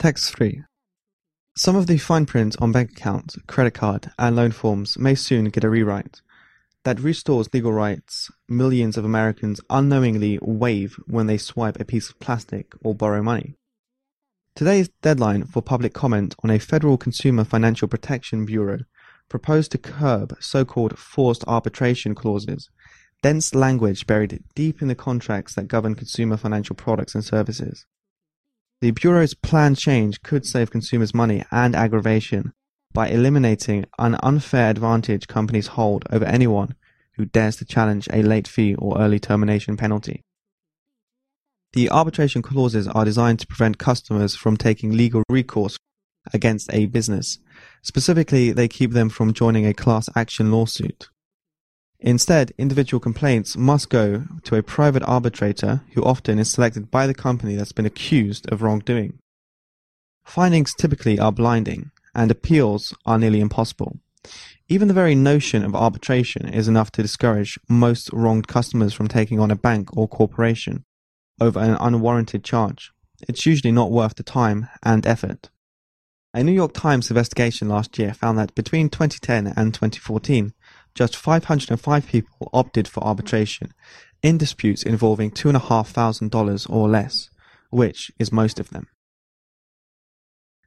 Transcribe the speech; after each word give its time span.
Text 0.00 0.34
3. 0.34 0.62
Some 1.58 1.76
of 1.76 1.86
the 1.86 1.98
fine 1.98 2.24
print 2.24 2.56
on 2.58 2.72
bank 2.72 2.92
account, 2.92 3.34
credit 3.46 3.74
card, 3.74 4.10
and 4.18 4.34
loan 4.34 4.50
forms 4.50 4.96
may 4.98 5.14
soon 5.14 5.50
get 5.50 5.62
a 5.62 5.68
rewrite 5.68 6.22
that 6.84 6.98
restores 7.00 7.52
legal 7.52 7.70
rights 7.70 8.30
millions 8.48 8.96
of 8.96 9.04
Americans 9.04 9.60
unknowingly 9.68 10.38
waive 10.40 10.96
when 11.06 11.26
they 11.26 11.36
swipe 11.36 11.78
a 11.78 11.84
piece 11.84 12.08
of 12.08 12.18
plastic 12.18 12.72
or 12.82 12.94
borrow 12.94 13.22
money. 13.22 13.56
Today's 14.54 14.88
deadline 15.02 15.44
for 15.44 15.60
public 15.60 15.92
comment 15.92 16.34
on 16.42 16.48
a 16.48 16.58
federal 16.58 16.96
Consumer 16.96 17.44
Financial 17.44 17.86
Protection 17.86 18.46
Bureau 18.46 18.78
proposed 19.28 19.70
to 19.72 19.76
curb 19.76 20.34
so-called 20.40 20.98
forced 20.98 21.44
arbitration 21.46 22.14
clauses, 22.14 22.70
dense 23.22 23.54
language 23.54 24.06
buried 24.06 24.42
deep 24.54 24.80
in 24.80 24.88
the 24.88 24.94
contracts 24.94 25.56
that 25.56 25.68
govern 25.68 25.94
consumer 25.94 26.38
financial 26.38 26.74
products 26.74 27.14
and 27.14 27.22
services. 27.22 27.84
The 28.80 28.92
Bureau's 28.92 29.34
planned 29.34 29.76
change 29.76 30.22
could 30.22 30.46
save 30.46 30.70
consumers 30.70 31.12
money 31.12 31.44
and 31.50 31.76
aggravation 31.76 32.54
by 32.94 33.08
eliminating 33.08 33.84
an 33.98 34.16
unfair 34.22 34.70
advantage 34.70 35.28
companies 35.28 35.68
hold 35.68 36.04
over 36.10 36.24
anyone 36.24 36.74
who 37.16 37.26
dares 37.26 37.56
to 37.56 37.66
challenge 37.66 38.08
a 38.10 38.22
late 38.22 38.48
fee 38.48 38.74
or 38.74 38.98
early 38.98 39.20
termination 39.20 39.76
penalty. 39.76 40.22
The 41.74 41.90
arbitration 41.90 42.40
clauses 42.40 42.88
are 42.88 43.04
designed 43.04 43.40
to 43.40 43.46
prevent 43.46 43.78
customers 43.78 44.34
from 44.34 44.56
taking 44.56 44.92
legal 44.92 45.22
recourse 45.28 45.76
against 46.32 46.72
a 46.72 46.86
business. 46.86 47.38
Specifically, 47.82 48.50
they 48.50 48.66
keep 48.66 48.92
them 48.92 49.10
from 49.10 49.34
joining 49.34 49.66
a 49.66 49.74
class 49.74 50.08
action 50.16 50.50
lawsuit. 50.50 51.10
Instead, 52.02 52.52
individual 52.56 52.98
complaints 52.98 53.56
must 53.56 53.90
go 53.90 54.24
to 54.42 54.56
a 54.56 54.62
private 54.62 55.02
arbitrator 55.02 55.82
who 55.92 56.02
often 56.02 56.38
is 56.38 56.50
selected 56.50 56.90
by 56.90 57.06
the 57.06 57.14
company 57.14 57.54
that's 57.54 57.72
been 57.72 57.84
accused 57.84 58.50
of 58.50 58.62
wrongdoing. 58.62 59.18
Findings 60.24 60.74
typically 60.74 61.18
are 61.18 61.32
blinding, 61.32 61.90
and 62.14 62.30
appeals 62.30 62.94
are 63.04 63.18
nearly 63.18 63.40
impossible. 63.40 63.98
Even 64.68 64.88
the 64.88 64.94
very 64.94 65.14
notion 65.14 65.64
of 65.64 65.74
arbitration 65.74 66.48
is 66.48 66.68
enough 66.68 66.90
to 66.92 67.02
discourage 67.02 67.58
most 67.68 68.10
wronged 68.12 68.46
customers 68.46 68.94
from 68.94 69.08
taking 69.08 69.40
on 69.40 69.50
a 69.50 69.56
bank 69.56 69.94
or 69.96 70.08
corporation 70.08 70.84
over 71.40 71.58
an 71.58 71.76
unwarranted 71.80 72.44
charge. 72.44 72.92
It's 73.28 73.44
usually 73.44 73.72
not 73.72 73.90
worth 73.90 74.14
the 74.14 74.22
time 74.22 74.68
and 74.82 75.06
effort. 75.06 75.50
A 76.32 76.44
New 76.44 76.52
York 76.52 76.72
Times 76.72 77.10
investigation 77.10 77.68
last 77.68 77.98
year 77.98 78.14
found 78.14 78.38
that 78.38 78.54
between 78.54 78.88
2010 78.88 79.48
and 79.56 79.74
2014, 79.74 80.54
just 80.94 81.16
505 81.16 82.06
people 82.06 82.50
opted 82.52 82.88
for 82.88 83.02
arbitration 83.04 83.72
in 84.22 84.38
disputes 84.38 84.82
involving 84.82 85.30
$2,500 85.30 86.70
or 86.70 86.88
less, 86.88 87.30
which 87.70 88.10
is 88.18 88.32
most 88.32 88.60
of 88.60 88.70
them. 88.70 88.88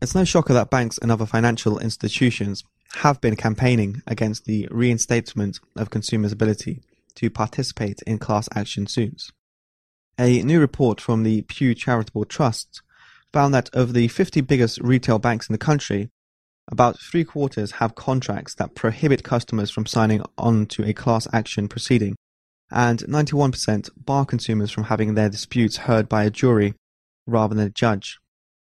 It's 0.02 0.16
no 0.16 0.26
shocker 0.26 0.54
that 0.54 0.70
banks 0.70 0.98
and 0.98 1.12
other 1.12 1.26
financial 1.26 1.80
institutions 1.80 2.64
have 2.96 3.22
been 3.22 3.36
campaigning 3.36 4.02
against 4.06 4.46
the 4.46 4.68
reinstatement 4.70 5.60
of 5.76 5.90
consumers' 5.90 6.32
ability 6.32 6.82
to 7.16 7.30
participate 7.30 8.02
in 8.04 8.20
class 8.20 8.50
action 8.54 8.88
suits. 8.88 9.32
A 10.20 10.44
new 10.44 10.60
report 10.60 11.02
from 11.02 11.24
the 11.24 11.42
Pew 11.44 11.74
Charitable 11.74 12.26
Trust 12.26 12.82
found 13.32 13.54
that 13.54 13.70
of 13.74 13.94
the 13.94 14.08
50 14.10 14.42
biggest 14.42 14.80
retail 14.80 15.20
banks 15.20 15.50
in 15.50 15.54
the 15.54 15.58
country, 15.58 16.10
about 16.72 17.00
three 17.00 17.24
quarters 17.24 17.74
have 17.74 17.96
contracts 17.96 18.56
that 18.56 18.76
prohibit 18.76 19.24
customers 19.24 19.70
from 19.70 19.86
signing 19.86 20.24
on 20.38 20.66
to 20.68 20.84
a 20.84 20.94
class 20.94 21.28
action 21.34 21.68
proceeding, 21.68 22.16
and 22.72 23.00
91% 23.00 23.90
bar 23.98 24.26
consumers 24.26 24.72
from 24.72 24.86
having 24.86 25.14
their 25.14 25.30
disputes 25.30 25.78
heard 25.78 26.08
by 26.08 26.24
a 26.24 26.30
jury 26.30 26.74
rather 27.28 27.54
than 27.56 27.68
a 27.68 27.70
judge. 27.70 28.20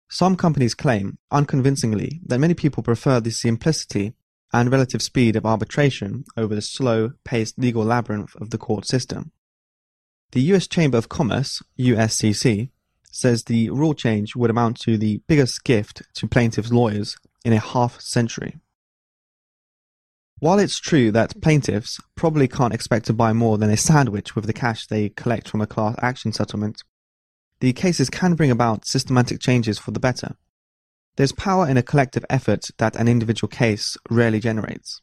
Some 0.09 0.35
companies 0.35 0.75
claim, 0.75 1.17
unconvincingly, 1.31 2.21
that 2.25 2.39
many 2.39 2.53
people 2.53 2.83
prefer 2.83 3.19
the 3.19 3.31
simplicity 3.31 4.13
and 4.53 4.71
relative 4.71 5.01
speed 5.01 5.35
of 5.35 5.45
arbitration 5.45 6.25
over 6.37 6.55
the 6.55 6.61
slow 6.61 7.11
paced 7.23 7.57
legal 7.57 7.83
labyrinth 7.83 8.35
of 8.35 8.51
the 8.51 8.57
court 8.57 8.85
system. 8.85 9.31
The 10.31 10.41
US 10.53 10.67
Chamber 10.67 10.97
of 10.97 11.09
Commerce, 11.09 11.61
USCC, 11.79 12.69
says 13.11 13.43
the 13.43 13.69
rule 13.69 13.93
change 13.93 14.35
would 14.35 14.49
amount 14.49 14.79
to 14.81 14.97
the 14.97 15.21
biggest 15.27 15.63
gift 15.63 16.03
to 16.15 16.27
plaintiffs' 16.27 16.71
lawyers 16.71 17.17
in 17.45 17.53
a 17.53 17.59
half 17.59 18.01
century. 18.01 18.57
While 20.39 20.59
it's 20.59 20.79
true 20.79 21.11
that 21.11 21.41
plaintiffs 21.41 22.01
probably 22.15 22.49
can't 22.49 22.73
expect 22.73 23.05
to 23.05 23.13
buy 23.13 23.31
more 23.31 23.57
than 23.57 23.69
a 23.69 23.77
sandwich 23.77 24.35
with 24.35 24.45
the 24.45 24.53
cash 24.53 24.87
they 24.87 25.09
collect 25.09 25.47
from 25.47 25.61
a 25.61 25.67
class 25.67 25.95
action 26.01 26.33
settlement, 26.33 26.83
the 27.61 27.71
cases 27.71 28.09
can 28.09 28.33
bring 28.33 28.51
about 28.51 28.85
systematic 28.85 29.39
changes 29.39 29.79
for 29.79 29.91
the 29.91 29.99
better. 29.99 30.35
There's 31.15 31.31
power 31.31 31.69
in 31.69 31.77
a 31.77 31.83
collective 31.83 32.25
effort 32.29 32.65
that 32.79 32.97
an 32.97 33.07
individual 33.07 33.47
case 33.47 33.95
rarely 34.09 34.41
generates. 34.41 35.01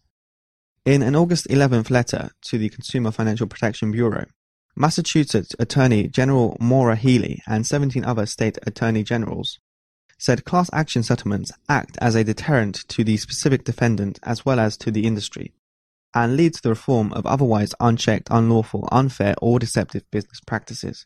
In 0.84 1.00
an 1.00 1.16
August 1.16 1.48
11th 1.48 1.88
letter 1.88 2.30
to 2.42 2.58
the 2.58 2.68
Consumer 2.68 3.10
Financial 3.10 3.46
Protection 3.46 3.92
Bureau, 3.92 4.26
Massachusetts 4.76 5.54
Attorney 5.58 6.08
General 6.08 6.56
Maura 6.60 6.96
Healey 6.96 7.40
and 7.46 7.66
17 7.66 8.04
other 8.04 8.26
state 8.26 8.58
attorney 8.66 9.02
generals 9.02 9.58
said 10.22 10.44
class 10.44 10.70
action 10.72 11.02
settlements 11.02 11.50
act 11.68 11.98
as 12.00 12.14
a 12.14 12.22
deterrent 12.22 12.86
to 12.86 13.02
the 13.02 13.16
specific 13.16 13.64
defendant 13.64 14.20
as 14.22 14.46
well 14.46 14.60
as 14.60 14.76
to 14.76 14.92
the 14.92 15.04
industry, 15.04 15.52
and 16.14 16.36
lead 16.36 16.54
to 16.54 16.62
the 16.62 16.68
reform 16.68 17.12
of 17.12 17.26
otherwise 17.26 17.74
unchecked, 17.80 18.28
unlawful, 18.30 18.88
unfair, 18.92 19.34
or 19.42 19.58
deceptive 19.58 20.08
business 20.12 20.38
practices. 20.46 21.04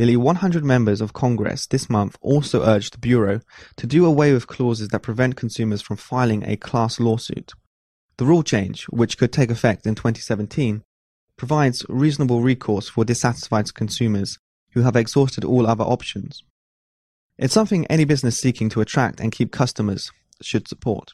Nearly 0.00 0.16
100 0.16 0.64
members 0.64 1.00
of 1.00 1.12
Congress 1.12 1.68
this 1.68 1.88
month 1.88 2.16
also 2.20 2.64
urged 2.64 2.94
the 2.94 2.98
Bureau 2.98 3.42
to 3.76 3.86
do 3.86 4.04
away 4.04 4.32
with 4.32 4.48
clauses 4.48 4.88
that 4.88 5.04
prevent 5.04 5.36
consumers 5.36 5.80
from 5.80 5.96
filing 5.96 6.42
a 6.42 6.56
class 6.56 6.98
lawsuit. 6.98 7.52
The 8.16 8.24
rule 8.24 8.42
change, 8.42 8.86
which 8.86 9.18
could 9.18 9.32
take 9.32 9.52
effect 9.52 9.86
in 9.86 9.94
2017, 9.94 10.82
provides 11.36 11.86
reasonable 11.88 12.42
recourse 12.42 12.88
for 12.88 13.04
dissatisfied 13.04 13.72
consumers 13.72 14.40
who 14.72 14.82
have 14.82 14.96
exhausted 14.96 15.44
all 15.44 15.64
other 15.64 15.84
options. 15.84 16.42
It's 17.38 17.52
something 17.52 17.86
any 17.86 18.06
business 18.06 18.38
seeking 18.38 18.70
to 18.70 18.80
attract 18.80 19.20
and 19.20 19.30
keep 19.30 19.52
customers 19.52 20.10
should 20.40 20.68
support. 20.68 21.12